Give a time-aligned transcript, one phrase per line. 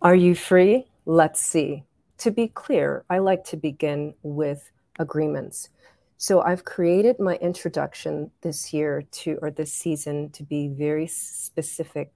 [0.00, 0.86] Are you free?
[1.06, 1.82] Let's see.
[2.18, 5.70] To be clear, I like to begin with agreements.
[6.18, 12.12] So I've created my introduction this year to, or this season, to be very specific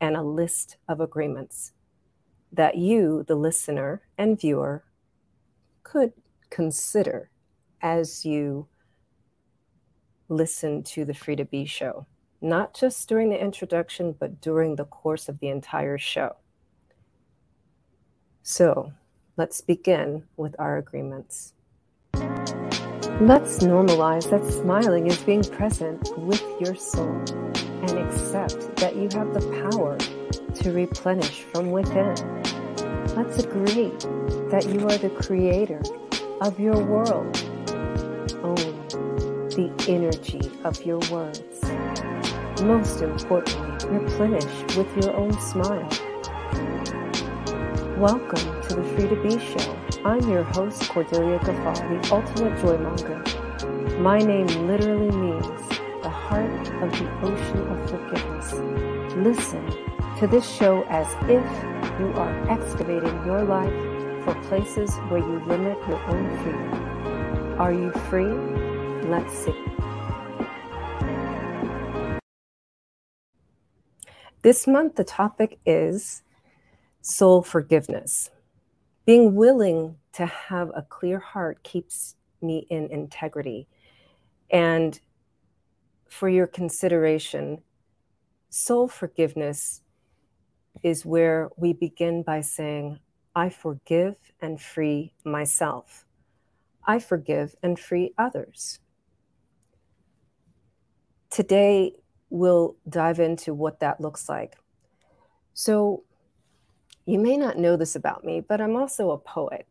[0.00, 1.72] and a list of agreements
[2.52, 4.84] that you, the listener and viewer,
[5.82, 6.12] could
[6.48, 7.28] consider
[7.82, 8.68] as you
[10.28, 12.06] listen to the Free to Be show,
[12.40, 16.36] not just during the introduction, but during the course of the entire show.
[18.48, 18.92] So
[19.36, 21.52] let's begin with our agreements.
[22.14, 27.24] Let's normalize that smiling is being present with your soul
[27.82, 29.40] and accept that you have the
[29.72, 29.98] power
[30.62, 32.14] to replenish from within.
[33.16, 33.90] Let's agree
[34.52, 35.82] that you are the creator
[36.40, 37.36] of your world.
[38.44, 38.86] Own
[39.50, 42.62] the energy of your words.
[42.62, 46.05] Most importantly, replenish with your own smile.
[47.96, 49.74] Welcome to the Free to Be Show.
[50.04, 53.98] I'm your host, Cordelia Gaffar, the ultimate joy monger.
[54.00, 55.68] My name literally means
[56.02, 58.52] the heart of the ocean of forgiveness.
[59.16, 59.64] Listen
[60.18, 61.42] to this show as if
[61.98, 63.72] you are excavating your life
[64.24, 67.58] for places where you limit your own freedom.
[67.58, 69.08] Are you free?
[69.08, 69.54] Let's see.
[74.42, 76.20] This month, the topic is
[77.06, 78.30] soul forgiveness.
[79.04, 83.68] Being willing to have a clear heart keeps me in integrity.
[84.50, 84.98] And
[86.08, 87.62] for your consideration,
[88.50, 89.82] soul forgiveness
[90.82, 92.98] is where we begin by saying,
[93.36, 96.04] I forgive and free myself.
[96.88, 98.80] I forgive and free others.
[101.30, 101.92] Today,
[102.30, 104.56] we'll dive into what that looks like.
[105.54, 106.02] So,
[107.06, 109.66] you may not know this about me, but I'm also a poet.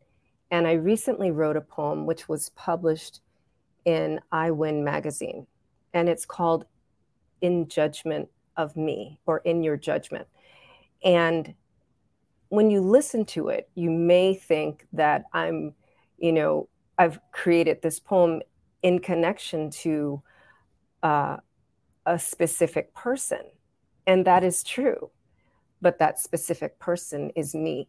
[0.50, 3.20] And I recently wrote a poem which was published
[3.84, 5.46] in I Win magazine.
[5.92, 6.64] And it's called
[7.42, 10.26] In Judgment of Me or In Your Judgment.
[11.04, 11.54] And
[12.48, 15.74] when you listen to it, you may think that I'm,
[16.18, 18.40] you know, I've created this poem
[18.82, 20.22] in connection to
[21.02, 21.36] uh,
[22.06, 23.42] a specific person.
[24.06, 25.10] And that is true.
[25.82, 27.88] But that specific person is me.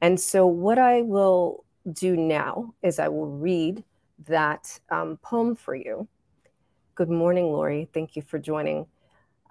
[0.00, 3.82] And so, what I will do now is I will read
[4.26, 6.06] that um, poem for you.
[6.94, 7.88] Good morning, Lori.
[7.92, 8.86] Thank you for joining.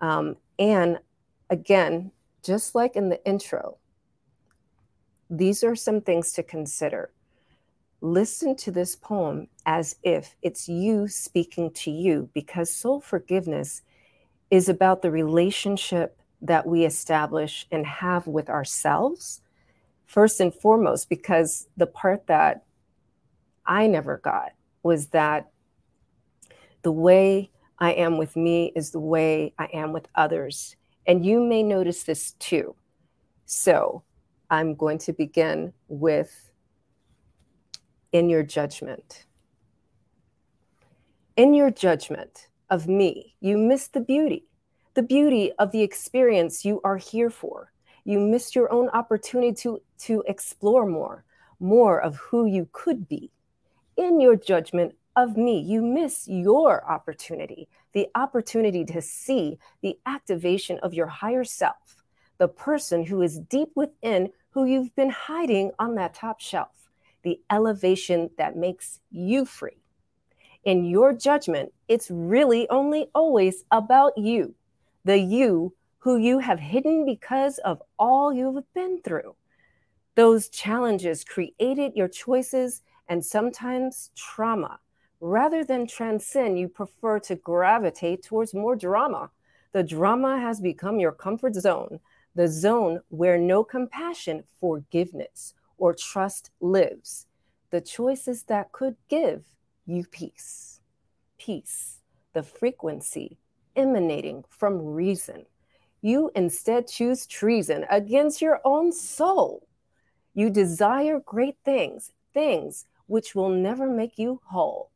[0.01, 1.00] Um, and
[1.50, 2.12] again,
[2.44, 3.78] just like in the intro,
[5.29, 7.12] these are some things to consider.
[8.01, 13.81] Listen to this poem as if it's you speaking to you, because soul forgiveness
[14.51, 19.42] is about the relationship that we establish and have with ourselves,
[20.06, 22.64] first and foremost, because the part that
[23.66, 24.52] I never got
[24.84, 25.50] was that
[26.84, 27.50] the way
[27.80, 30.75] I am with me is the way I am with others.
[31.06, 32.75] And you may notice this too.
[33.46, 34.04] So,
[34.50, 36.52] I'm going to begin with
[38.12, 39.25] in your judgment.
[41.36, 44.46] In your judgment of me, you miss the beauty,
[44.97, 47.72] the beauty of the experience you are here for.
[48.03, 51.24] You missed your own opportunity to, to explore more,
[51.59, 53.30] more of who you could be.
[53.96, 60.80] In your judgment of me, you miss your opportunity, the opportunity to see the activation
[60.80, 62.03] of your higher self
[62.40, 66.90] the person who is deep within who you've been hiding on that top shelf,
[67.22, 69.78] the elevation that makes you free.
[70.63, 74.56] In your judgment, it's really only always about you,
[75.07, 79.34] the you who you have hidden because of all you've been through.
[80.16, 84.79] Those challenges created your choices and sometimes trauma.
[85.22, 89.31] Rather than transcend, you prefer to gravitate towards more drama.
[89.72, 92.01] The drama has become your comfort zone,
[92.35, 97.27] the zone where no compassion, forgiveness, or trust lives,
[97.71, 99.45] the choices that could give
[99.86, 100.81] you peace.
[101.38, 102.01] Peace,
[102.33, 103.38] the frequency
[103.77, 105.45] emanating from reason.
[106.01, 109.68] You instead choose treason against your own soul.
[110.33, 114.91] You desire great things, things which will never make you whole.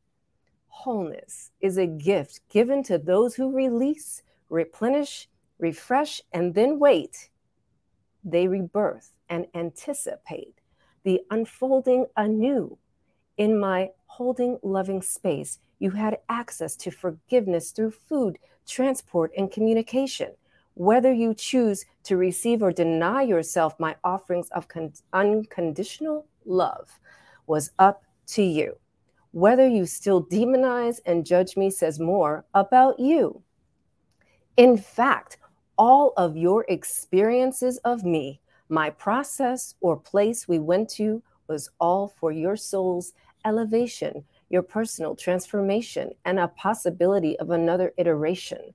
[0.67, 5.29] Wholeness is a gift given to those who release, replenish,
[5.59, 7.29] refresh, and then wait
[8.23, 10.61] they rebirth and anticipate
[11.03, 12.77] the unfolding anew.
[13.37, 18.37] In my holding loving space, you had access to forgiveness through food,
[18.71, 20.31] transport, and communication.
[20.75, 26.89] Whether you choose to receive or deny yourself my offerings of con- unconditional love
[27.47, 28.77] was up to you.
[29.33, 33.43] Whether you still demonize and judge me says more about you.
[34.57, 35.37] In fact,
[35.77, 42.07] all of your experiences of me, my process or place we went to, was all
[42.07, 43.13] for your soul's
[43.45, 48.73] elevation, your personal transformation, and a possibility of another iteration.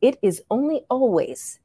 [0.00, 1.60] It is only always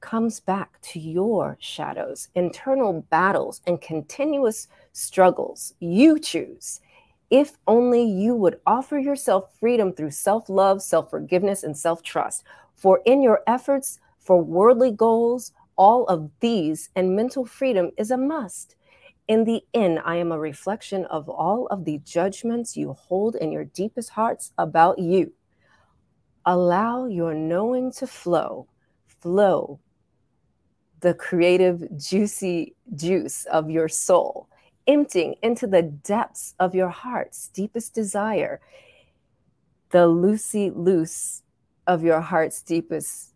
[0.00, 6.80] comes back to your shadows, internal battles, and continuous struggles you choose.
[7.28, 12.44] If only you would offer yourself freedom through self love, self forgiveness, and self trust.
[12.76, 18.16] For in your efforts for worldly goals, all of these and mental freedom is a
[18.16, 18.75] must.
[19.28, 23.50] In the end, I am a reflection of all of the judgments you hold in
[23.50, 25.32] your deepest hearts about you.
[26.44, 28.68] Allow your knowing to flow,
[29.06, 29.80] flow
[31.00, 34.48] the creative, juicy juice of your soul,
[34.86, 38.60] emptying into the depths of your heart's deepest desire,
[39.90, 41.42] the loosey loose
[41.86, 43.34] of your heart's deepest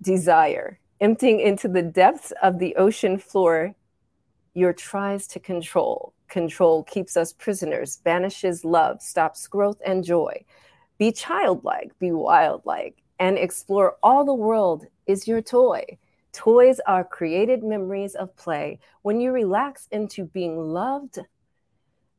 [0.00, 3.74] desire, emptying into the depths of the ocean floor
[4.54, 6.14] your tries to control.
[6.28, 10.44] Control keeps us prisoners, banishes love, stops growth and joy.
[10.96, 15.98] Be childlike, be wildlike, and explore all the world is your toy.
[16.32, 18.78] Toys are created memories of play.
[19.02, 21.18] When you relax into being loved,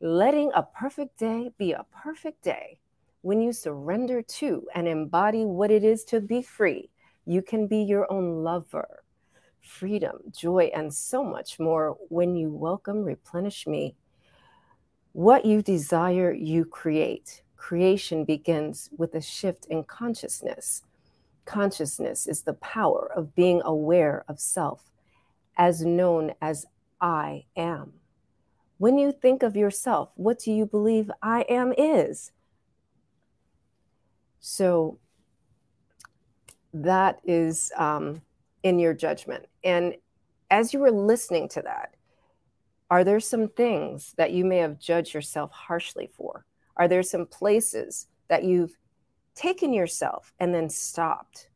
[0.01, 2.79] letting a perfect day be a perfect day.
[3.21, 6.89] When you surrender to and embody what it is to be free,
[7.25, 9.03] you can be your own lover
[9.65, 13.95] freedom, joy, and so much more when you welcome Replenish Me.
[15.11, 17.41] What you desire, you create.
[17.55, 20.83] Creation begins with a shift in consciousness.
[21.45, 24.91] Consciousness is the power of being aware of self,
[25.57, 26.65] as known as
[27.01, 27.93] I am.
[28.77, 32.31] When you think of yourself, what do you believe I am is?
[34.39, 34.99] So
[36.73, 38.21] that is um,
[38.63, 39.45] in your judgment.
[39.65, 39.95] And
[40.51, 41.95] as you were listening to that,
[42.89, 46.45] are there some things that you may have judged yourself harshly for?
[46.77, 48.77] Are there some places that you've
[49.33, 51.49] taken yourself and then stopped?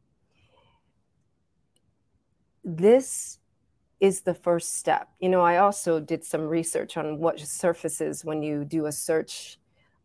[2.64, 3.38] This
[4.00, 5.10] is the first step.
[5.20, 9.60] You know, I also did some research on what surfaces when you do a search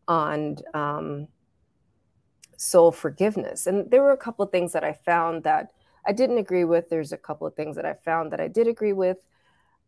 [0.07, 1.27] on um,
[2.57, 3.65] soul forgiveness.
[3.65, 5.71] And there were a couple of things that I found that
[6.05, 6.89] I didn't agree with.
[6.89, 9.17] There's a couple of things that I found that I did agree with.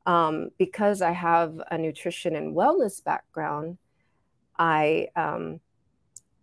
[0.06, 3.78] Um, because I have a nutrition and wellness background,
[4.58, 5.60] I um,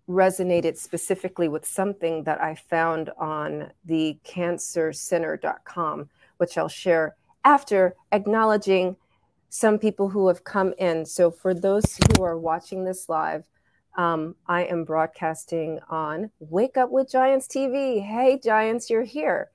[0.08, 8.96] resonated specifically with something that I found on the cancercenter.com, which I'll share after acknowledging
[9.48, 11.06] some people who have come in.
[11.06, 13.44] So, for those who are watching this live,
[13.96, 18.04] um, I am broadcasting on Wake Up with Giants TV.
[18.04, 19.50] Hey, Giants, you're here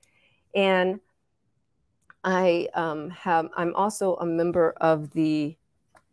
[0.54, 1.00] and
[2.22, 3.48] I um, have.
[3.56, 5.56] I'm also a member of the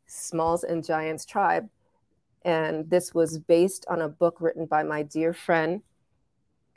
[0.05, 1.69] Smalls and Giants tribe,
[2.43, 5.81] and this was based on a book written by my dear friend.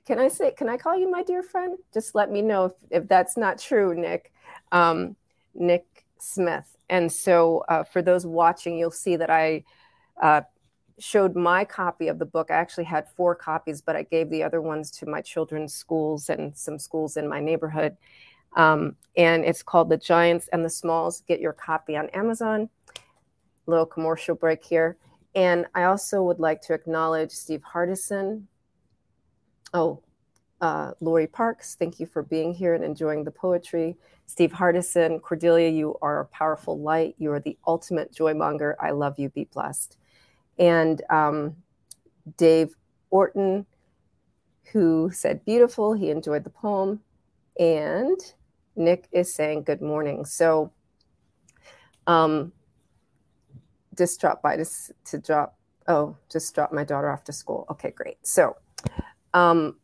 [0.06, 0.50] Can I say?
[0.52, 1.78] Can I call you my dear friend?
[1.94, 4.32] Just let me know if, if that's not true, Nick.
[4.72, 5.16] Um,
[5.54, 6.76] Nick Smith.
[6.88, 9.64] And so, uh, for those watching, you'll see that I
[10.20, 10.42] uh,
[11.00, 12.50] showed my copy of the book.
[12.50, 16.28] I actually had four copies, but I gave the other ones to my children's schools
[16.28, 17.96] and some schools in my neighborhood.
[18.56, 21.22] Um, and it's called The Giants and the Smalls.
[21.26, 22.68] Get your copy on Amazon.
[23.66, 24.98] Little commercial break here.
[25.34, 28.42] And I also would like to acknowledge Steve Hardison.
[29.72, 30.02] Oh,
[30.60, 33.96] uh, Lori Parks, thank you for being here and enjoying the poetry.
[34.26, 37.14] Steve Hardison, Cordelia, you are a powerful light.
[37.16, 38.76] You are the ultimate joy monger.
[38.80, 39.30] I love you.
[39.30, 39.96] Be blessed
[40.60, 41.56] and um,
[42.36, 42.76] Dave
[43.10, 43.66] Orton,
[44.72, 45.94] who said beautiful.
[45.94, 47.00] He enjoyed the poem.
[47.58, 48.20] And
[48.76, 50.24] Nick is saying good morning.
[50.24, 50.70] So
[52.06, 52.52] um,
[53.96, 54.66] just drop by to,
[55.06, 57.66] to drop, oh, just drop my daughter off to school.
[57.70, 58.18] Okay, great.
[58.22, 58.56] So
[59.34, 59.76] um,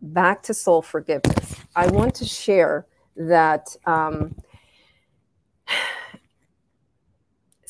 [0.00, 1.54] back to soul forgiveness.
[1.76, 4.34] I want to share that um,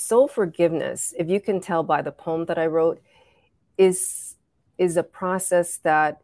[0.07, 3.01] soul forgiveness, if you can tell by the poem that I wrote,
[3.77, 4.37] is
[4.79, 6.23] is a process that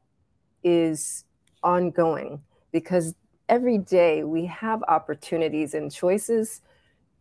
[0.62, 1.24] is
[1.62, 3.14] ongoing because
[3.48, 6.60] every day we have opportunities and choices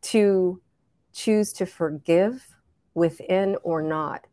[0.02, 0.62] to
[1.14, 2.46] choose to forgive
[2.94, 4.28] within or not.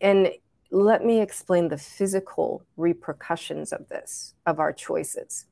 [0.00, 0.30] And
[0.70, 5.46] let me explain the physical repercussions of this, of our choices.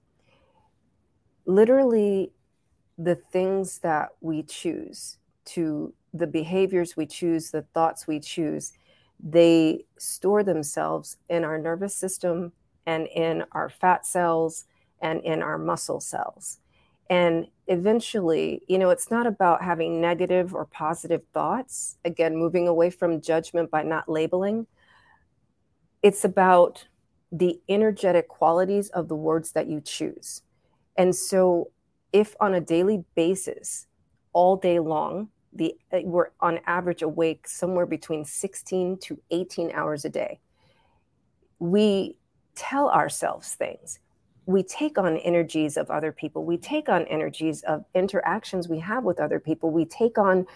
[1.47, 2.33] Literally,
[2.99, 8.73] the things that we choose to the behaviors we choose, the thoughts we choose,
[9.21, 12.53] they store themselves in our nervous system
[12.87, 14.67] and in our fat cells
[15.01, 16.59] and in our muscle cells.
[17.11, 22.91] And eventually, you know, it's not about having negative or positive thoughts, again, moving away
[22.91, 24.67] from judgment by not labeling.
[26.03, 26.87] It's about
[27.33, 30.43] the energetic qualities of the words that you choose.
[30.97, 31.71] And so,
[32.13, 33.87] if on a daily basis,
[34.33, 40.05] all day long, the uh, we're on average awake somewhere between 16 to 18 hours
[40.05, 40.41] a day,
[41.59, 42.19] we
[42.55, 44.01] tell ourselves things.
[44.47, 46.45] We take on energies of other people.
[46.45, 49.71] We take on energies of interactions we have with other people.
[49.71, 50.47] We take on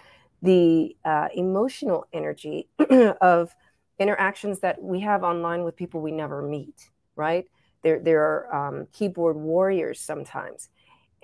[0.41, 2.69] the uh, emotional energy
[3.21, 3.55] of
[3.99, 7.47] interactions that we have online with people we never meet right?
[7.83, 10.69] There there are um, keyboard warriors sometimes.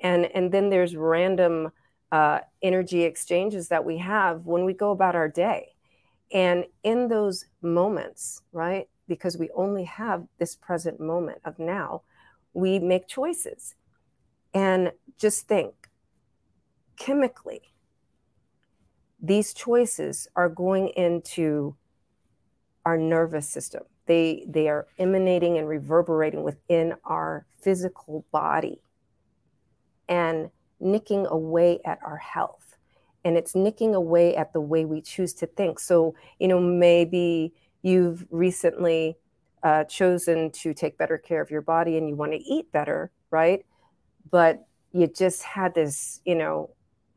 [0.03, 1.71] And and then there's random
[2.13, 5.69] uh, energy exchanges that we have when we go about our day
[6.33, 12.03] and in those moments right because we only have this present moment of now
[12.59, 13.75] we make choices.
[14.53, 15.75] And just think
[16.97, 17.61] chemically,
[19.21, 21.77] these choices are going into
[22.85, 23.85] our nervous system.
[24.07, 28.81] They, they are emanating and reverberating within our physical body
[30.09, 30.51] and
[30.81, 32.77] nicking away at our health.
[33.25, 35.81] And it's nicking away at the way we choose to think.
[35.81, 39.17] So, you know, maybe you've recently
[39.63, 43.11] uh, chosen to take better care of your body and you want to eat better,
[43.31, 43.65] right?
[44.31, 46.71] But you just had this, you know,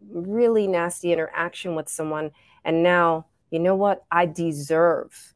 [0.10, 2.32] really nasty interaction with someone.
[2.65, 4.03] And now, you know what?
[4.12, 5.34] I deserve,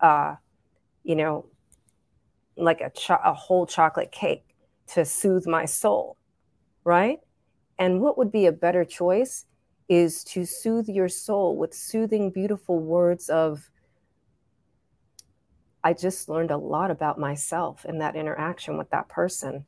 [0.00, 0.36] uh,
[1.02, 1.46] you know,
[2.56, 4.44] like a, cho- a whole chocolate cake
[4.88, 6.16] to soothe my soul,
[6.84, 7.18] right?
[7.82, 9.44] And what would be a better choice
[9.88, 13.68] is to soothe your soul with soothing, beautiful words of
[15.82, 19.66] I just learned a lot about myself in that interaction with that person.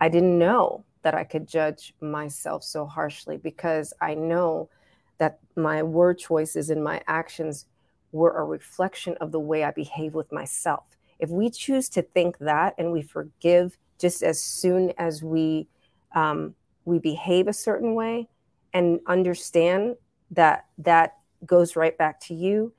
[0.00, 4.70] I didn't know that I could judge myself so harshly because I know
[5.18, 7.66] that my word choices and my actions
[8.10, 10.96] were a reflection of the way I behave with myself.
[11.18, 15.68] If we choose to think that and we forgive just as soon as we
[16.14, 18.28] um, we behave a certain way
[18.72, 19.96] and understand
[20.30, 22.72] that that goes right back to you,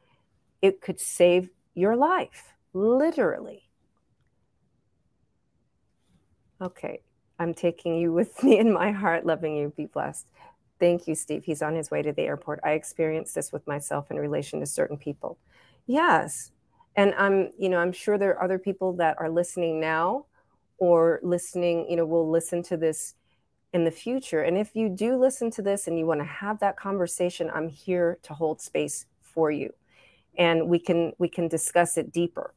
[0.61, 3.63] it could save your life literally.
[6.61, 7.01] Okay,
[7.39, 9.73] I'm taking you with me in my heart, loving you.
[9.75, 10.27] Be blessed.
[10.79, 11.43] Thank you, Steve.
[11.43, 12.59] He's on his way to the airport.
[12.63, 15.37] I experienced this with myself in relation to certain people.
[15.85, 16.51] Yes.
[16.95, 20.25] And I'm, you know, I'm sure there are other people that are listening now
[20.77, 23.13] or listening, you know, will listen to this
[23.73, 24.41] in the future.
[24.41, 27.69] And if you do listen to this and you want to have that conversation, I'm
[27.69, 29.73] here to hold space for you.
[30.37, 32.53] And we can we can discuss it deeper.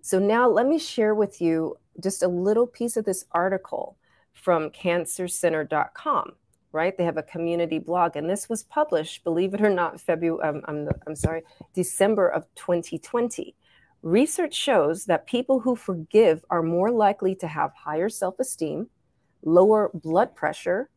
[0.00, 3.96] So now let me share with you just a little piece of this article
[4.34, 6.32] from cancercenter.com,
[6.72, 6.96] right?
[6.96, 10.62] They have a community blog, and this was published, believe it or not, February, um,
[10.66, 11.42] I'm, I'm sorry,
[11.74, 13.56] December of 2020.
[14.02, 18.88] Research shows that people who forgive are more likely to have higher self esteem,
[19.46, 20.90] lower blood pressure,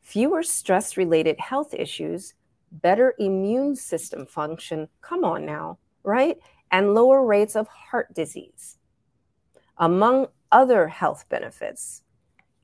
[0.00, 2.32] fewer stress related health issues,
[2.72, 4.88] better immune system function.
[5.02, 6.38] Come on now, right?
[6.70, 8.78] and lower rates of heart disease.
[9.78, 12.02] Among other health benefits,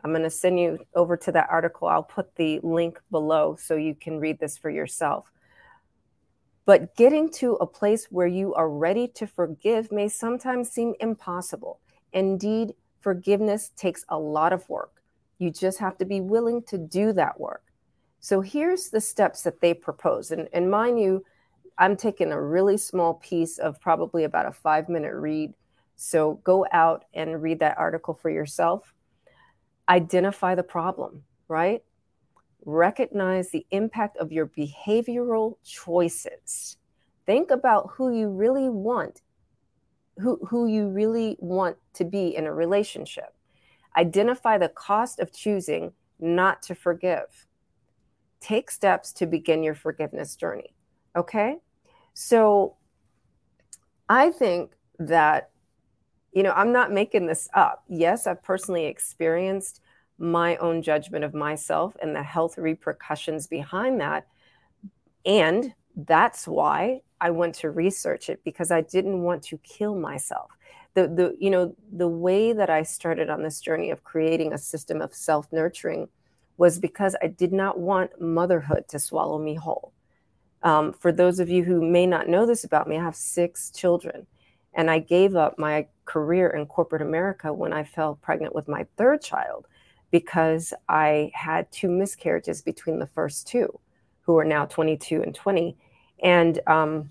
[0.03, 1.89] I'm going to send you over to that article.
[1.89, 5.31] I'll put the link below so you can read this for yourself.
[6.67, 11.81] But getting to a place where you are ready to forgive may sometimes seem impossible.
[12.13, 14.94] Indeed, forgiveness takes a lot of work.
[15.45, 17.65] You just have to be willing to do that work.
[18.21, 20.31] So here's the steps that they propose.
[20.31, 21.23] And, and mind you,
[21.77, 25.53] I'm taking a really small piece of probably about a five minute read.
[25.97, 28.95] So go out and read that article for yourself.
[29.87, 31.85] Identify the problem, right?
[32.65, 36.79] Recognize the impact of your behavioral choices.
[37.27, 39.21] Think about who you really want,
[40.17, 43.34] who, who you really want to be in a relationship.
[43.97, 47.47] Identify the cost of choosing not to forgive.
[48.41, 50.75] Take steps to begin your forgiveness journey.
[51.17, 51.59] Okay.
[52.15, 52.77] So
[54.09, 55.51] I think that,
[56.33, 57.85] you know, I'm not making this up.
[57.89, 59.81] Yes, I've personally experienced
[60.19, 64.27] my own judgment of myself and the health repercussions behind that.
[65.25, 70.51] And that's why I went to research it because I didn't want to kill myself.
[70.95, 74.59] The, the you know the way that I started on this journey of creating a
[74.59, 76.09] system of self nurturing
[76.57, 79.93] was because I did not want motherhood to swallow me whole.
[80.63, 83.71] Um, for those of you who may not know this about me, I have six
[83.71, 84.27] children,
[84.73, 88.87] and I gave up my career in corporate America when I fell pregnant with my
[88.97, 89.67] third child
[90.11, 93.81] because I had two miscarriages between the first two,
[94.21, 95.77] who are now 22 and 20.
[96.23, 97.11] And um,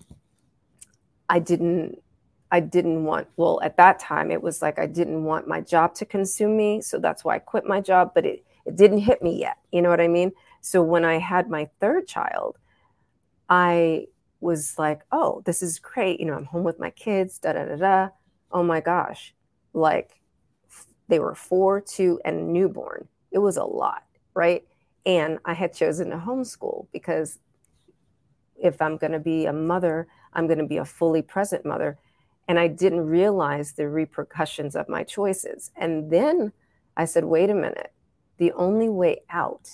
[1.29, 2.01] I didn't
[2.53, 5.95] I didn't want, well, at that time, it was like I didn't want my job
[5.95, 6.81] to consume me.
[6.81, 9.57] So that's why I quit my job, but it, it didn't hit me yet.
[9.71, 10.31] You know what I mean?
[10.61, 12.59] So when I had my third child,
[13.49, 14.05] I
[14.39, 16.19] was like, oh, this is great.
[16.19, 18.09] You know, I'm home with my kids, da da da da.
[18.51, 19.33] Oh my gosh.
[19.73, 20.21] Like
[21.07, 23.07] they were four, two, and newborn.
[23.31, 24.03] It was a lot,
[24.35, 24.63] right?
[25.07, 27.39] And I had chosen to homeschool because
[28.55, 31.97] if I'm going to be a mother, I'm going to be a fully present mother.
[32.47, 35.71] And I didn't realize the repercussions of my choices.
[35.75, 36.51] And then
[36.97, 37.93] I said, wait a minute,
[38.37, 39.69] the only way out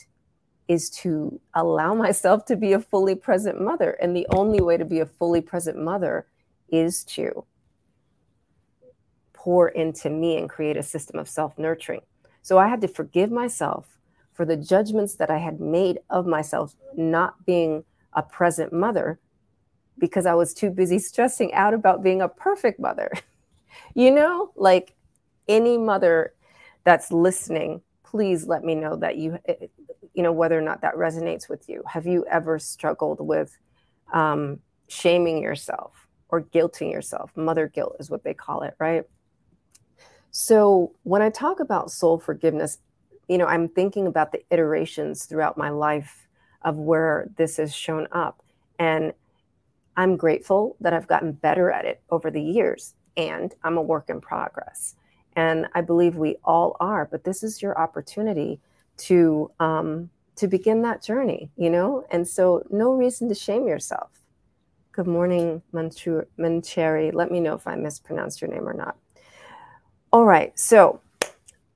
[0.67, 3.91] is to allow myself to be a fully present mother.
[4.01, 6.27] And the only way to be a fully present mother
[6.69, 7.45] is to
[9.33, 12.01] pour into me and create a system of self nurturing.
[12.41, 13.97] So I had to forgive myself
[14.33, 17.83] for the judgments that I had made of myself not being
[18.13, 19.19] a present mother
[20.00, 23.12] because I was too busy stressing out about being a perfect mother.
[23.96, 24.94] you know, like
[25.48, 26.34] any mother
[26.84, 29.68] that's listening, please let me know that you, eh,
[30.13, 31.84] you know, whether or not that resonates with you.
[31.88, 33.58] Have you ever struggled with
[34.13, 37.32] um, shaming yourself or guilting yourself?
[37.36, 39.03] Mother guilt is what they call it, right?
[40.32, 42.79] So when I talk about soul forgiveness,
[43.27, 46.27] you know, I'm thinking about the iterations throughout my life
[46.63, 48.41] of where this has shown up.
[48.77, 49.13] And
[49.98, 52.96] I'm grateful that I've gotten better at it over the years.
[53.17, 54.96] And I'm a work in progress.
[55.36, 57.05] And I believe we all are.
[57.05, 58.60] But this is your opportunity
[58.98, 62.06] to um, to begin that journey, you know.
[62.12, 64.10] And so, no reason to shame yourself.
[64.93, 67.13] Good morning, Mancheri.
[67.13, 68.97] Let me know if I mispronounced your name or not.
[70.12, 70.58] All right.
[70.58, 71.02] So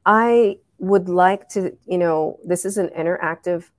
[0.06, 3.70] I would like to, you know, this is an interactive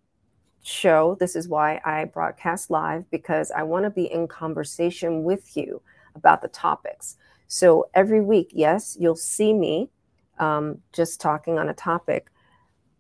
[0.65, 1.17] show.
[1.21, 5.83] This is why I broadcast live because I want to be in conversation with you
[6.15, 7.17] about the topics.
[7.47, 9.91] So every week, yes, you'll see me
[10.39, 12.31] um, just talking on a topic,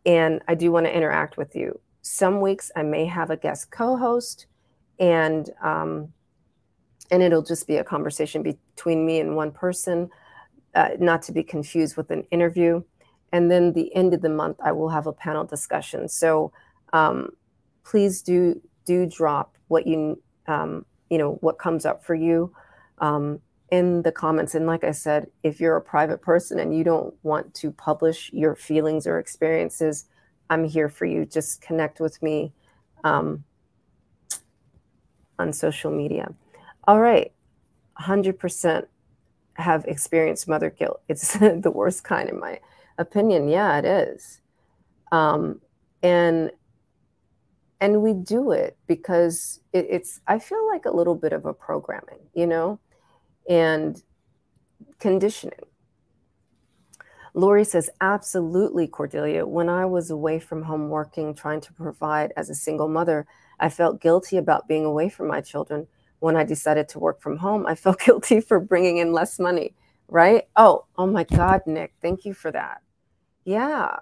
[0.06, 1.80] and I do want to interact with you.
[2.02, 4.46] Some weeks I may have a guest co-host,
[5.00, 6.12] and um,
[7.10, 10.10] and it'll just be a conversation between me and one person
[10.74, 12.82] uh, not to be confused with an interview.
[13.32, 16.08] And then the end of the month, I will have a panel discussion.
[16.08, 16.52] So
[16.92, 17.30] um,
[17.84, 22.52] please do do drop what you um, you know what comes up for you
[22.98, 24.54] um, in the comments.
[24.54, 28.30] And like I said, if you're a private person and you don't want to publish
[28.32, 30.06] your feelings or experiences,
[30.50, 31.24] I'm here for you.
[31.24, 32.52] Just connect with me
[33.02, 33.44] um,
[35.38, 36.34] on social media.
[36.86, 37.32] All right,
[37.98, 38.86] 100%
[39.54, 41.00] have experienced mother guilt.
[41.08, 42.60] It's the worst kind, in my
[42.98, 43.48] opinion.
[43.48, 44.40] Yeah, it is.
[45.10, 45.60] Um,
[46.02, 46.50] and
[47.80, 51.52] and we do it because it, it's i feel like a little bit of a
[51.54, 52.78] programming you know
[53.48, 54.02] and
[54.98, 55.58] conditioning
[57.34, 62.50] lori says absolutely cordelia when i was away from home working trying to provide as
[62.50, 63.26] a single mother
[63.60, 65.86] i felt guilty about being away from my children
[66.24, 69.74] when I decided to work from home, I felt guilty for bringing in less money,
[70.08, 70.44] right?
[70.56, 72.80] Oh, oh my God, Nick, thank you for that.
[73.44, 73.96] Yeah.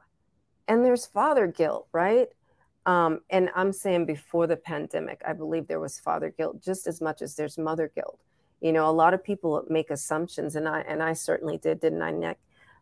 [0.68, 2.28] And there's father guilt, right?
[2.84, 7.00] Um, and I'm saying before the pandemic, I believe there was father guilt just as
[7.00, 8.18] much as there's mother guilt.
[8.60, 12.02] You know, a lot of people make assumptions, and I and I certainly did, didn't
[12.02, 12.38] I, Nick?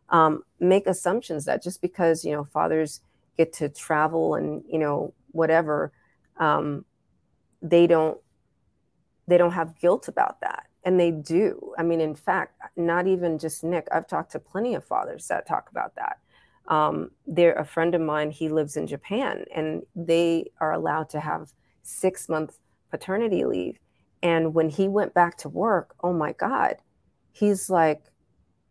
[0.09, 3.01] Um, make assumptions that just because you know fathers
[3.37, 5.91] get to travel and you know whatever,
[6.37, 6.85] um,
[7.61, 8.19] they don't
[9.27, 10.67] they don't have guilt about that.
[10.83, 11.73] And they do.
[11.77, 15.47] I mean, in fact, not even just Nick, I've talked to plenty of fathers that
[15.47, 16.17] talk about that.
[16.67, 21.19] Um, they're a friend of mine, he lives in Japan, and they are allowed to
[21.19, 21.51] have
[21.83, 22.57] six month
[22.89, 23.77] paternity leave.
[24.23, 26.75] And when he went back to work, oh my God,
[27.31, 28.03] he's like,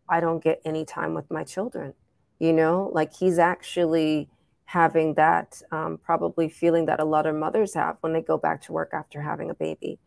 [0.09, 1.95] I don't get any time with my children.
[2.39, 4.31] You know, like he's actually
[4.65, 8.63] having that, um, probably feeling that a lot of mothers have when they go back
[8.63, 9.99] to work after having a baby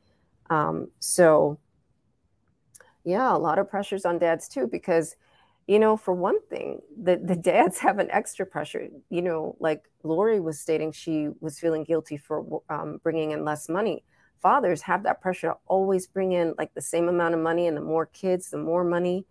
[0.49, 1.59] um, so,
[3.03, 5.15] yeah, a lot of pressures on dads too, because,
[5.67, 8.87] you know, for one thing, the, the dads have an extra pressure.
[9.09, 13.69] You know, like Lori was stating, she was feeling guilty for um, bringing in less
[13.69, 14.03] money.
[14.41, 17.77] fathers have that pressure to always bring in like the same amount of money and
[17.77, 19.25] the more kids the more money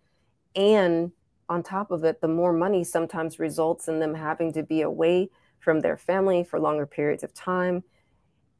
[0.55, 1.11] and
[1.49, 5.29] on top of it the more money sometimes results in them having to be away
[5.59, 7.83] from their family for longer periods of time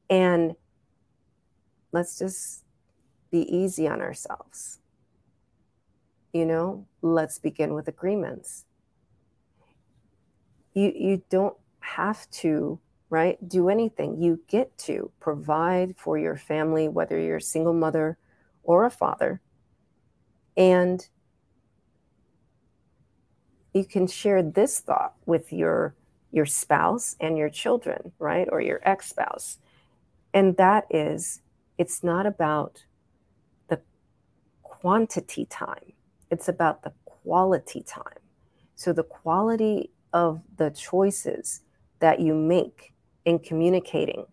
[0.09, 0.55] and
[1.91, 2.63] let's just
[3.31, 4.79] be easy on ourselves
[6.33, 8.65] you know let's begin with agreements.
[10.73, 14.19] You you don't have to right do anything.
[14.21, 18.17] You get to provide for your family whether you're a single mother
[18.63, 19.39] or a father.
[20.57, 21.07] And
[23.73, 25.95] you can share this thought with your
[26.31, 29.59] your spouse and your children right or your ex-spouse.
[30.33, 31.41] And that is
[31.77, 32.85] it's not about
[33.67, 33.79] the
[34.63, 35.93] quantity time
[36.33, 38.23] it's about the quality time
[38.75, 41.61] so the quality of the choices
[41.99, 42.93] that you make
[43.25, 44.25] in communicating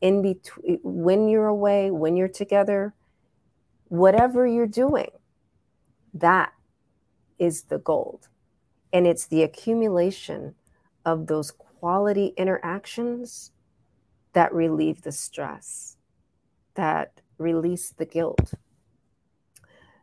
[0.00, 2.94] in between when you're away, when you're together,
[3.84, 5.10] whatever you're doing,
[6.14, 6.52] that
[7.38, 8.28] is the gold.
[8.92, 10.54] And it's the accumulation
[11.04, 13.52] of those quality interactions
[14.32, 15.96] that relieve the stress,
[16.74, 18.54] that release the guilt.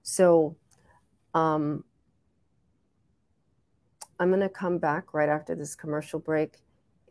[0.03, 0.55] So,
[1.35, 1.83] um,
[4.19, 6.55] I'm going to come back right after this commercial break.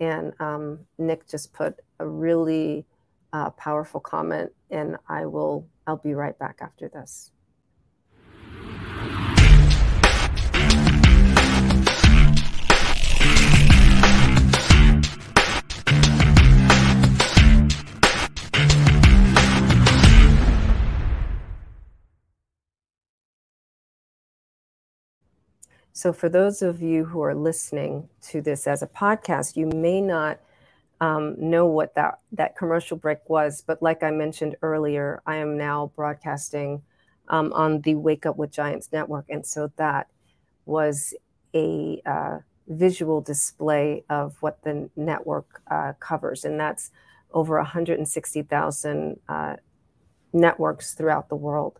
[0.00, 2.84] And um, Nick just put a really
[3.32, 5.68] uh, powerful comment, and I will.
[5.86, 7.30] I'll be right back after this.
[25.96, 30.00] So, for those of you who are listening to this as a podcast, you may
[30.00, 30.40] not
[31.00, 33.62] um, know what that, that commercial break was.
[33.64, 36.82] But, like I mentioned earlier, I am now broadcasting
[37.28, 39.26] um, on the Wake Up with Giants network.
[39.28, 40.08] And so that
[40.66, 41.14] was
[41.54, 46.44] a uh, visual display of what the network uh, covers.
[46.44, 46.90] And that's
[47.32, 49.56] over 160,000 uh,
[50.32, 51.78] networks throughout the world.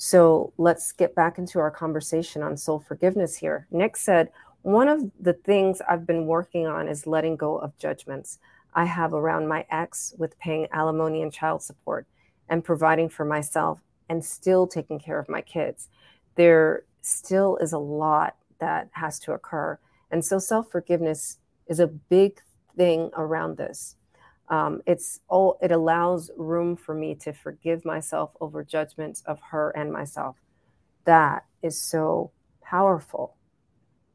[0.00, 3.66] So let's get back into our conversation on soul forgiveness here.
[3.72, 4.30] Nick said,
[4.62, 8.38] one of the things I've been working on is letting go of judgments
[8.74, 12.06] I have around my ex with paying alimony and child support
[12.48, 15.88] and providing for myself and still taking care of my kids.
[16.36, 19.80] There still is a lot that has to occur.
[20.12, 22.40] And so self forgiveness is a big
[22.76, 23.96] thing around this
[24.50, 29.70] um, it's all it allows room for me to forgive myself over judgments of her
[29.70, 30.36] and myself.
[31.04, 32.30] That is so
[32.62, 33.36] powerful.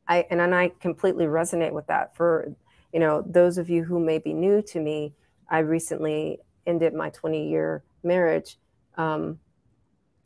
[0.07, 2.15] I and, and i completely resonate with that.
[2.15, 2.53] For
[2.91, 5.13] you know those of you who may be new to me
[5.49, 8.57] i recently ended my 20 year marriage.
[8.97, 9.39] Um,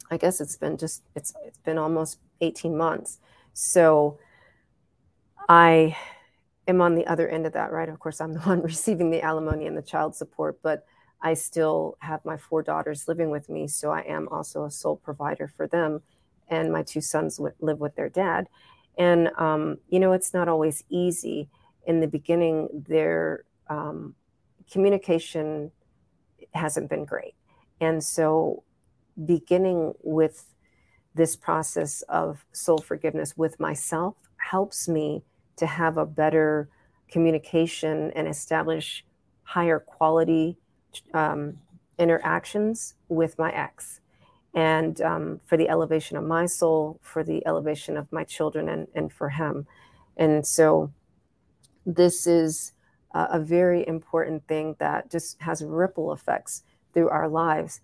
[0.10, 3.20] i guess it's been just it's it's been almost 18 months.
[3.54, 4.20] So
[5.50, 5.96] i
[6.68, 7.90] am on the other end of that, right?
[7.90, 10.86] Of course, I'm the one receiving the alimony and the child support, but
[11.22, 13.68] I still have my four daughters living with me.
[13.68, 16.02] So I am also a sole provider for them.
[16.50, 18.48] And my two sons live with their dad.
[18.98, 21.50] And, um, you know, it's not always easy.
[21.86, 24.16] In the beginning, their um,
[24.72, 25.72] communication
[26.54, 27.36] hasn't been great.
[27.82, 28.64] And so,
[29.26, 30.46] beginning with
[31.16, 35.24] this process of soul forgiveness with myself helps me
[35.58, 36.70] to have a better
[37.10, 39.06] communication and establish
[39.44, 40.58] higher quality
[41.14, 41.58] um,
[41.98, 44.02] interactions with my ex.
[44.54, 48.88] And um, for the elevation of my soul for the elevation of my children and,
[48.96, 49.68] and for him.
[50.16, 50.92] And so
[51.86, 52.74] this is
[53.14, 57.82] uh, a very important thing that just has ripple effects through our lives.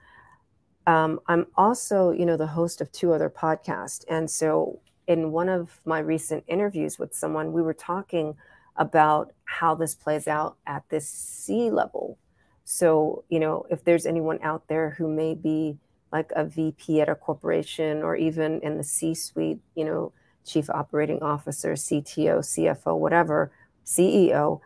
[0.85, 4.03] Um, i'm also you know the host of two other podcasts.
[4.09, 8.35] And so in one of my recent interviews with someone, we were talking
[8.75, 12.17] about how this plays out at this C level.
[12.65, 15.77] So, you know, if there's anyone out there who may be
[16.11, 20.13] like a VP at a corporation or even in the C suite, you know,
[20.45, 23.51] chief operating officer, CTO, CFO, whatever,
[23.85, 24.61] CEO,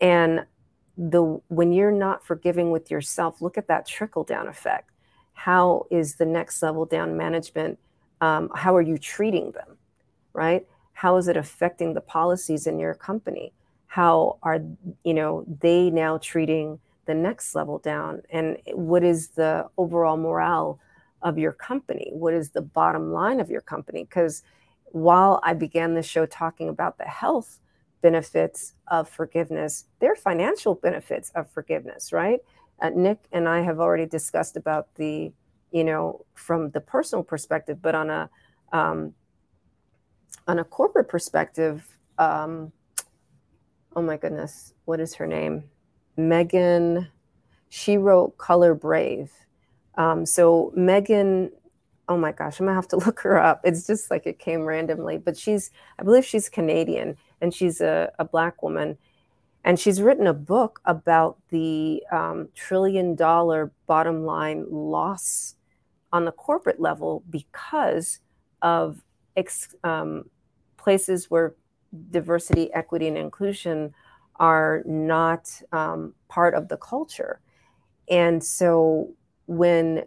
[0.00, 0.44] and
[0.96, 4.90] the when you're not forgiving with yourself, look at that trickle down effect.
[5.32, 7.78] How is the next level down management
[8.22, 9.76] um, how are you treating them
[10.32, 10.66] right?
[10.94, 13.52] How is it affecting the policies in your company?
[13.86, 14.60] How are
[15.04, 18.22] you know they now treating the next level down?
[18.30, 20.78] And what is the overall morale
[21.22, 22.10] of your company?
[22.12, 24.04] What is the bottom line of your company?
[24.04, 24.42] Because
[24.94, 27.60] while i began the show talking about the health
[28.02, 32.40] benefits of forgiveness there are financial benefits of forgiveness right?
[32.80, 35.32] Uh, Nick and I have already discussed about the,
[35.72, 38.30] you know, from the personal perspective, but on a
[38.72, 39.14] um,
[40.46, 41.86] on a corporate perspective,
[42.18, 42.72] um,
[43.94, 45.64] oh my goodness, what is her name?
[46.16, 47.08] Megan.
[47.68, 49.32] She wrote Color Brave.
[49.96, 51.50] Um, so Megan,
[52.08, 53.60] oh my gosh, I'm gonna have to look her up.
[53.64, 58.12] It's just like it came randomly, but she's, I believe she's Canadian, and she's a,
[58.18, 58.98] a black woman,
[59.64, 65.56] and she's written a book about the um, trillion dollar bottom line loss
[66.12, 68.20] on the corporate level because
[68.60, 69.02] of
[69.36, 70.24] ex, um,
[70.76, 71.54] places where
[72.10, 73.94] diversity, equity, and inclusion
[74.36, 77.40] are not um, part of the culture.
[78.08, 79.10] And so
[79.46, 80.04] when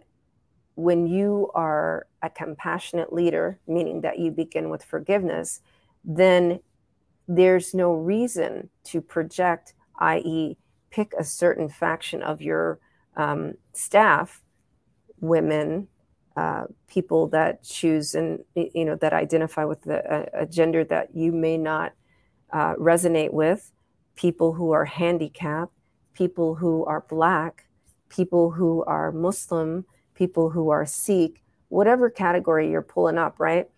[0.74, 5.62] when you are a compassionate leader, meaning that you begin with forgiveness,
[6.04, 6.60] then
[7.26, 10.58] there's no reason to project, i.e.,
[10.90, 12.78] pick a certain faction of your
[13.16, 14.42] um, staff,
[15.20, 15.88] women,
[16.36, 20.02] uh, people that choose and you know that identify with the,
[20.38, 21.92] a, a gender that you may not
[22.52, 23.72] uh, resonate with,
[24.16, 25.72] people who are handicapped,
[26.14, 27.66] people who are black,
[28.08, 33.68] people who are Muslim, people who are Sikh, whatever category you're pulling up, right?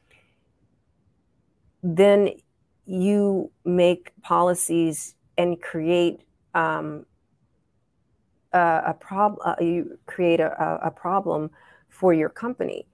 [1.82, 2.30] Then
[2.86, 6.22] you make policies and create
[6.54, 7.06] um,
[8.52, 9.40] a, a problem.
[9.44, 11.50] Uh, you create a, a problem
[11.88, 12.86] for your company.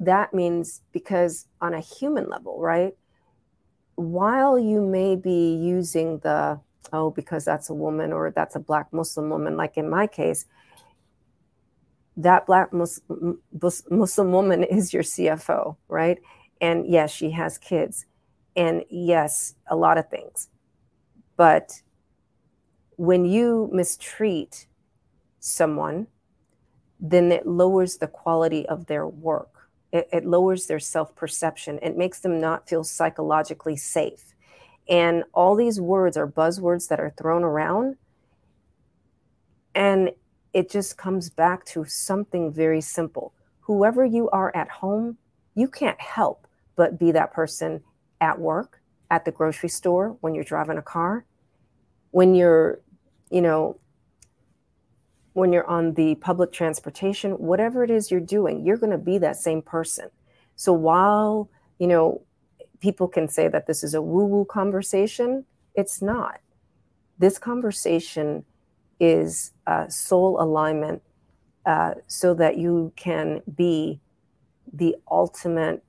[0.00, 2.94] That means because on a human level, right?
[3.94, 6.60] While you may be using the
[6.92, 10.46] oh because that's a woman or that's a black Muslim woman, like in my case,
[12.16, 13.38] that black Muslim,
[14.32, 16.18] woman is your CFO, right?
[16.60, 18.06] And yes, she has kids
[18.56, 20.48] and yes, a lot of things.
[21.36, 21.82] But
[22.96, 24.66] when you mistreat
[25.40, 26.06] someone,
[27.02, 29.68] then it lowers the quality of their work.
[29.92, 31.80] It, it lowers their self perception.
[31.82, 34.34] It makes them not feel psychologically safe.
[34.88, 37.96] And all these words are buzzwords that are thrown around.
[39.74, 40.12] And
[40.52, 43.34] it just comes back to something very simple.
[43.62, 45.18] Whoever you are at home,
[45.54, 47.82] you can't help but be that person
[48.20, 51.24] at work, at the grocery store, when you're driving a car,
[52.12, 52.80] when you're,
[53.30, 53.78] you know,
[55.34, 59.18] when you're on the public transportation, whatever it is you're doing, you're going to be
[59.18, 60.10] that same person.
[60.56, 62.22] So while, you know,
[62.80, 66.40] people can say that this is a woo woo conversation, it's not.
[67.18, 68.44] This conversation
[69.00, 71.02] is uh, soul alignment
[71.64, 74.00] uh, so that you can be
[74.72, 75.82] the ultimate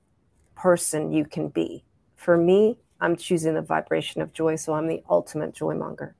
[0.54, 1.84] person you can be.
[2.16, 6.14] For me, I'm choosing the vibration of joy, so I'm the ultimate joy monger.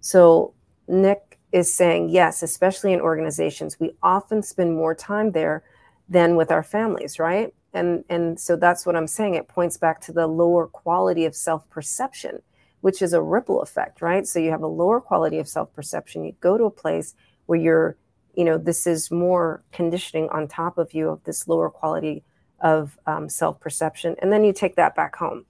[0.00, 0.54] So
[0.86, 5.64] Nick is saying, yes, especially in organizations, we often spend more time there
[6.08, 7.52] than with our families, right?
[7.72, 9.34] And and so that's what I'm saying.
[9.34, 12.42] It points back to the lower quality of self-perception,
[12.80, 14.26] which is a ripple effect, right?
[14.26, 16.24] So you have a lower quality of self-perception.
[16.24, 17.14] You go to a place
[17.46, 17.96] where you're,
[18.34, 22.24] you know, this is more conditioning on top of you of this lower quality
[22.60, 24.16] of um, self perception.
[24.20, 25.46] And then you take that back home.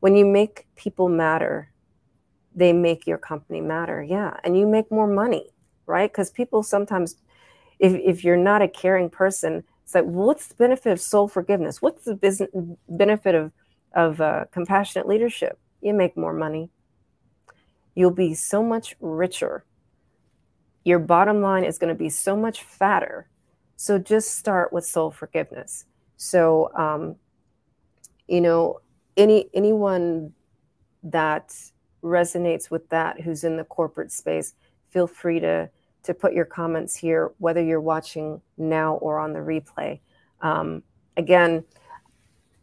[0.00, 1.71] When you make people matter,
[2.54, 4.02] they make your company matter.
[4.02, 4.36] Yeah.
[4.44, 5.50] And you make more money,
[5.86, 6.10] right?
[6.10, 7.16] Because people sometimes,
[7.78, 11.82] if, if you're not a caring person, it's like, what's the benefit of soul forgiveness?
[11.82, 12.50] What's the business
[12.88, 13.52] benefit of,
[13.94, 15.58] of uh, compassionate leadership?
[15.80, 16.70] You make more money.
[17.94, 19.64] You'll be so much richer.
[20.84, 23.28] Your bottom line is going to be so much fatter.
[23.76, 25.84] So just start with soul forgiveness.
[26.16, 27.16] So, um,
[28.28, 28.80] you know,
[29.16, 30.32] any anyone
[31.02, 31.54] that
[32.02, 34.54] resonates with that who's in the corporate space,
[34.90, 35.70] feel free to
[36.02, 40.00] to put your comments here, whether you're watching now or on the replay.
[40.40, 40.82] Um,
[41.16, 41.64] again,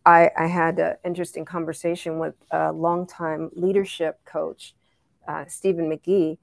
[0.06, 4.76] I, I, had an interesting conversation with a longtime leadership coach,
[5.28, 6.38] uh, Stephen McGee,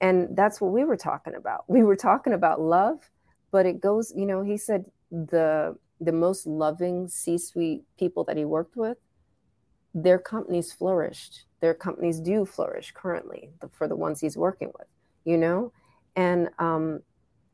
[0.00, 1.64] and that's what we were talking about.
[1.68, 3.10] We were talking about love,
[3.50, 8.44] but it goes, you know, he said the the most loving C-suite people that he
[8.44, 8.98] worked with,
[9.94, 11.44] their companies flourished.
[11.60, 14.86] Their companies do flourish currently for the ones he's working with,
[15.24, 15.72] you know?
[16.16, 17.00] And um,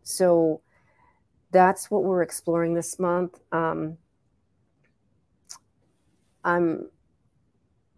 [0.03, 0.61] so
[1.51, 3.41] that's what we're exploring this month.
[3.53, 3.99] Um,
[6.45, 6.89] I'm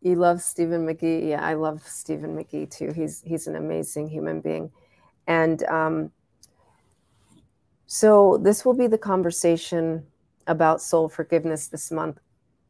[0.02, 1.30] you love Stephen McGee.
[1.30, 2.92] Yeah, I love Stephen McGee too.
[2.92, 4.70] He's he's an amazing human being.
[5.26, 6.12] And um,
[7.86, 10.06] so this will be the conversation
[10.46, 12.20] about soul forgiveness this month,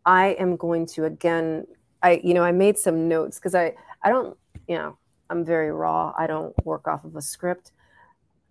[0.04, 1.66] I am going to again,
[2.02, 4.36] I, you know, I made some notes because I, I don't,
[4.68, 4.98] you know,
[5.30, 6.14] I'm very raw.
[6.18, 7.72] I don't work off of a script.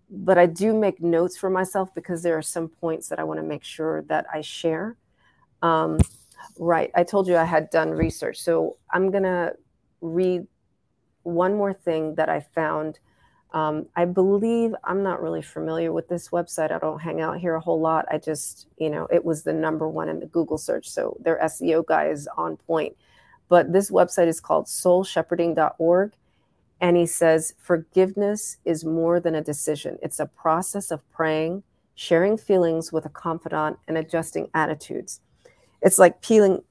[0.08, 3.40] but I do make notes for myself because there are some points that I want
[3.40, 4.96] to make sure that I share.
[5.62, 5.98] Um,
[6.58, 6.90] right.
[6.94, 8.40] I told you I had done research.
[8.42, 9.54] So I'm going to
[10.00, 10.46] read
[11.22, 13.00] one more thing that I found.
[13.52, 16.72] Um, I believe I'm not really familiar with this website.
[16.72, 18.06] I don't hang out here a whole lot.
[18.10, 20.88] I just, you know, it was the number one in the Google search.
[20.90, 22.96] So their SEO guy is on point.
[23.48, 26.12] But this website is called soulshepherding.org.
[26.80, 31.62] And he says, forgiveness is more than a decision, it's a process of praying,
[31.94, 35.20] sharing feelings with a confidant, and adjusting attitudes.
[35.80, 36.62] It's like peeling.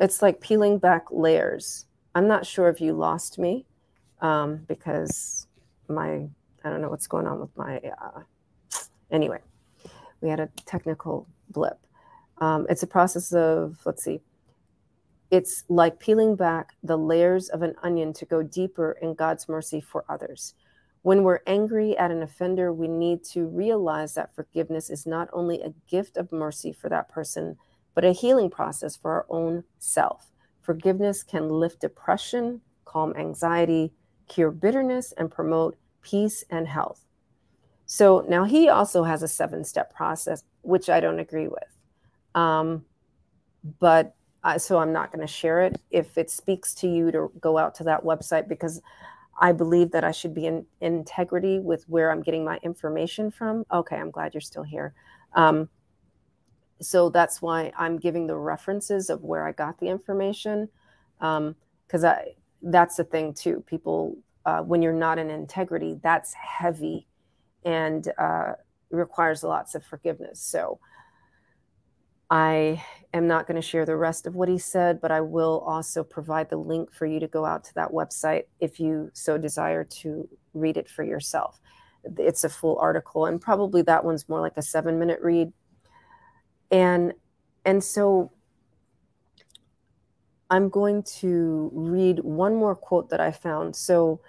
[0.00, 1.86] It's like peeling back layers.
[2.14, 3.66] I'm not sure if you lost me
[4.20, 5.48] um, because
[5.88, 6.28] my,
[6.64, 8.20] I don't know what's going on with my, uh,
[9.10, 9.40] anyway,
[10.20, 11.78] we had a technical blip.
[12.40, 14.20] Um, it's a process of, let's see,
[15.30, 19.80] it's like peeling back the layers of an onion to go deeper in God's mercy
[19.80, 20.54] for others.
[21.02, 25.60] When we're angry at an offender, we need to realize that forgiveness is not only
[25.62, 27.56] a gift of mercy for that person,
[27.94, 30.30] but a healing process for our own self.
[30.60, 33.92] Forgiveness can lift depression, calm anxiety,
[34.28, 37.04] cure bitterness, and promote peace and health.
[37.86, 41.77] So now he also has a seven step process, which I don't agree with.
[42.34, 42.84] Um,
[43.80, 44.14] but
[44.44, 45.80] uh, so I'm not going to share it.
[45.90, 48.80] If it speaks to you to go out to that website because
[49.40, 53.30] I believe that I should be in, in integrity with where I'm getting my information
[53.30, 53.64] from.
[53.72, 54.94] Okay, I'm glad you're still here.
[55.34, 55.68] Um,
[56.80, 60.68] so that's why I'm giving the references of where I got the information,
[61.20, 63.62] Um, because um, I that's the thing too.
[63.66, 67.06] People, uh, when you're not in integrity, that's heavy,
[67.64, 68.54] and uh,
[68.90, 70.40] requires lots of forgiveness.
[70.40, 70.80] So
[72.30, 72.82] I
[73.14, 76.04] am not going to share the rest of what he said, but I will also
[76.04, 79.84] provide the link for you to go out to that website if you so desire
[79.84, 81.60] to read it for yourself.
[82.18, 85.52] It's a full article, and probably that one's more like a seven minute read.
[86.70, 87.14] And
[87.64, 88.30] and so
[90.50, 93.74] I'm going to read one more quote that I found.
[93.74, 94.20] So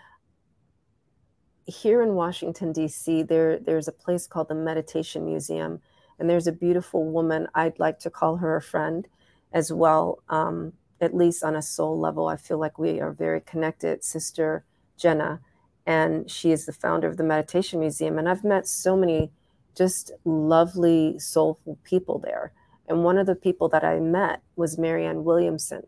[1.65, 5.81] here in Washington D.C., there there's a place called the Meditation Museum
[6.19, 9.07] and there's a beautiful woman, I'd like to call her a friend
[9.51, 12.27] as well, um, at least on a soul level.
[12.27, 14.63] I feel like we are very connected, Sister
[14.97, 15.39] Jenna.
[15.85, 18.19] And she is the founder of the Meditation Museum.
[18.19, 19.31] And I've met so many
[19.75, 22.51] just lovely, soulful people there.
[22.87, 25.87] And one of the people that I met was Marianne Williamson.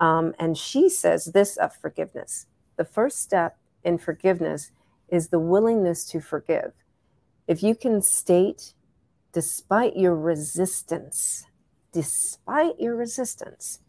[0.00, 4.72] Um, and she says this of forgiveness the first step in forgiveness
[5.08, 6.72] is the willingness to forgive.
[7.46, 8.74] If you can state
[9.32, 11.46] despite your resistance,
[11.92, 13.80] despite your resistance,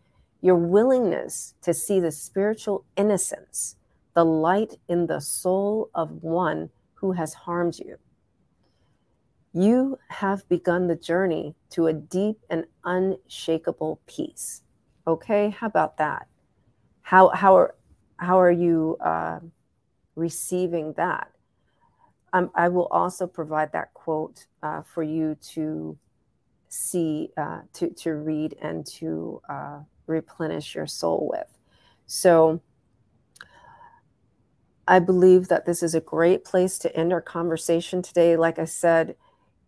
[0.41, 3.75] your willingness to see the spiritual innocence,
[4.13, 7.97] the light in the soul of one who has harmed you.
[9.53, 14.63] You have begun the journey to a deep and unshakable peace.
[15.05, 16.27] Okay, how about that?
[17.01, 17.75] How how are
[18.17, 19.39] how are you uh,
[20.15, 21.32] receiving that?
[22.33, 25.97] Um, I will also provide that quote uh, for you to
[26.67, 31.47] see, uh, to, to read, and to uh, replenish your soul with.
[32.07, 32.59] So
[34.87, 38.35] I believe that this is a great place to end our conversation today.
[38.35, 39.15] Like I said,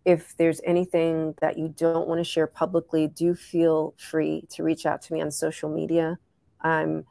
[0.04, 4.86] if there's anything that you don't want to share publicly, do feel free to reach
[4.86, 6.18] out to me on social media.
[6.62, 7.06] I'm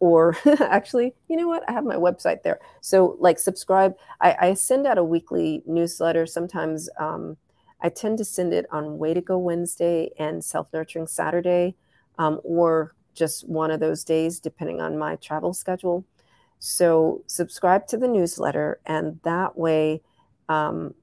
[0.00, 1.68] or actually, you know what?
[1.68, 2.60] I have my website there.
[2.80, 3.94] So, like, subscribe.
[4.20, 6.26] I, I send out a weekly newsletter.
[6.26, 7.36] Sometimes um,
[7.80, 11.76] I tend to send it on Way to Go Wednesday and Self Nurturing Saturday,
[12.18, 16.04] um, or just one of those days, depending on my travel schedule.
[16.58, 20.02] So, subscribe to the newsletter, and that way
[20.48, 20.94] um,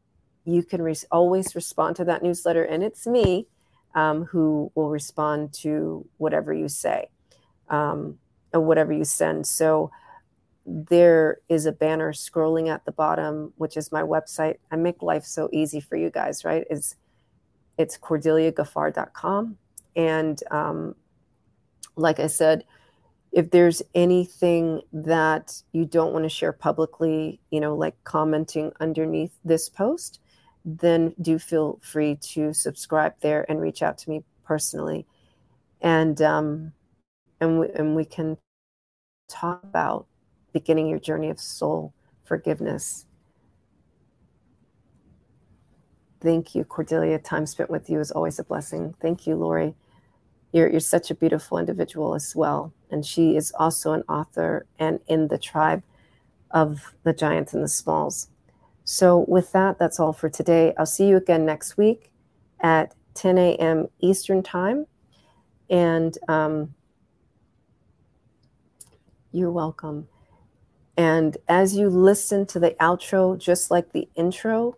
[0.45, 2.63] you can re- always respond to that newsletter.
[2.63, 3.47] And it's me
[3.95, 7.07] um, who will respond to whatever you say.
[7.69, 8.19] Um,
[8.61, 9.47] whatever you send.
[9.47, 9.91] So
[10.65, 14.57] there is a banner scrolling at the bottom, which is my website.
[14.71, 16.65] I make life so easy for you guys, right?
[16.69, 16.95] It's
[17.77, 19.57] it's cordeliagaffar.com.
[19.95, 20.95] And um,
[21.95, 22.65] like I said,
[23.31, 29.31] if there's anything that you don't want to share publicly, you know, like commenting underneath
[29.43, 30.19] this post,
[30.63, 35.05] then do feel free to subscribe there and reach out to me personally.
[35.81, 36.73] And um,
[37.41, 38.37] and we, and we can
[39.27, 40.07] talk about
[40.53, 41.93] beginning your journey of soul
[42.23, 43.05] forgiveness.
[46.21, 47.19] Thank you, Cordelia.
[47.19, 48.95] Time spent with you is always a blessing.
[49.01, 49.75] Thank you, Lori.
[50.53, 52.73] You're, you're such a beautiful individual as well.
[52.91, 55.83] And she is also an author and in the tribe
[56.51, 58.29] of the giants and the smalls.
[58.85, 60.73] So, with that, that's all for today.
[60.77, 62.11] I'll see you again next week
[62.59, 63.87] at 10 a.m.
[63.99, 64.85] Eastern Time.
[65.69, 66.73] And um,
[69.33, 70.07] you're welcome.
[70.95, 74.77] And as you listen to the outro, just like the intro,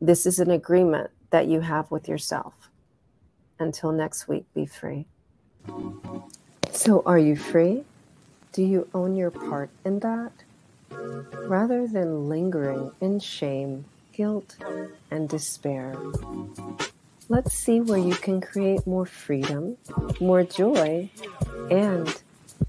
[0.00, 2.54] this is an agreement that you have with yourself.
[3.58, 5.06] Until next week, be free.
[6.70, 7.84] So, are you free?
[8.52, 10.32] Do you own your part in that?
[10.90, 14.56] Rather than lingering in shame, guilt,
[15.10, 15.96] and despair,
[17.28, 19.76] let's see where you can create more freedom,
[20.20, 21.08] more joy,
[21.70, 22.22] and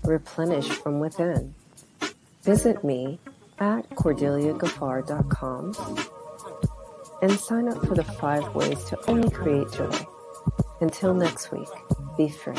[0.03, 1.53] replenish from within.
[2.43, 3.19] Visit me
[3.59, 5.75] at cordeliagaffar.com
[7.21, 10.05] and sign up for the five ways to only create joy.
[10.81, 11.69] Until next week,
[12.17, 12.57] be free.